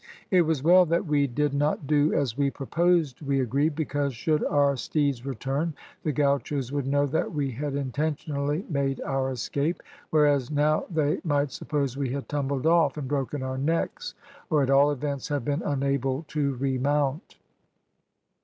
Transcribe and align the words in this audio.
It 0.31 0.41
was 0.41 0.63
well 0.63 0.87
that 0.87 1.05
we 1.05 1.27
did 1.27 1.53
not 1.53 1.85
do 1.85 2.11
as 2.11 2.35
we 2.35 2.49
proposed, 2.49 3.21
we 3.21 3.39
agreed, 3.39 3.75
because 3.75 4.15
should 4.15 4.43
our 4.45 4.75
steeds 4.75 5.27
return, 5.27 5.75
the 6.01 6.11
gauchos 6.11 6.71
would 6.71 6.87
know 6.87 7.05
that 7.05 7.31
we 7.31 7.51
had 7.51 7.75
intentionally 7.75 8.65
made 8.67 8.99
our 9.01 9.29
escape, 9.29 9.83
whereas 10.09 10.49
now 10.49 10.85
they 10.89 11.21
might 11.23 11.51
suppose 11.51 11.97
we 11.97 12.09
had 12.09 12.27
tumbled 12.27 12.65
off, 12.65 12.97
and 12.97 13.07
broken 13.07 13.43
our 13.43 13.59
necks, 13.59 14.15
or, 14.49 14.63
at 14.63 14.71
all 14.71 14.89
events, 14.89 15.27
have 15.27 15.45
been 15.45 15.61
unable 15.61 16.25
to 16.29 16.55
remount. 16.55 17.37